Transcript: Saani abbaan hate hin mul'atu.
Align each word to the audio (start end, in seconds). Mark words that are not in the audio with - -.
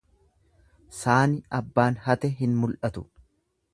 Saani 1.01 1.37
abbaan 1.59 1.99
hate 2.07 2.33
hin 2.41 2.57
mul'atu. 2.63 3.05